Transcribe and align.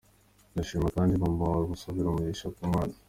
Ndashima 0.53 0.87
kandi 0.95 1.21
mama 1.23 1.43
wawe 1.51 1.65
musabira 1.71 2.07
umugisha 2.09 2.47
ku 2.55 2.63
Mana. 2.73 2.93